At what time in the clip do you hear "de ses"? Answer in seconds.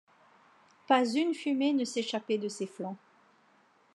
2.39-2.65